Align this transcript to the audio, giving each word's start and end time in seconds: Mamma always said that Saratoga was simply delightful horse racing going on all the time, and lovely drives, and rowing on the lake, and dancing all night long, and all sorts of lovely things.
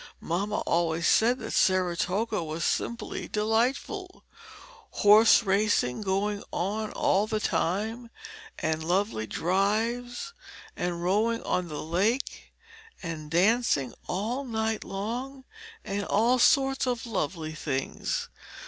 Mamma 0.19 0.61
always 0.61 1.07
said 1.07 1.37
that 1.37 1.53
Saratoga 1.53 2.43
was 2.43 2.63
simply 2.65 3.27
delightful 3.27 4.23
horse 4.89 5.43
racing 5.43 6.01
going 6.01 6.43
on 6.51 6.91
all 6.93 7.27
the 7.27 7.39
time, 7.39 8.09
and 8.57 8.83
lovely 8.83 9.27
drives, 9.27 10.33
and 10.75 11.03
rowing 11.03 11.43
on 11.43 11.67
the 11.67 11.83
lake, 11.83 12.51
and 13.03 13.29
dancing 13.29 13.93
all 14.07 14.43
night 14.43 14.83
long, 14.83 15.43
and 15.85 16.03
all 16.05 16.39
sorts 16.39 16.87
of 16.87 17.05
lovely 17.05 17.53
things. 17.53 18.27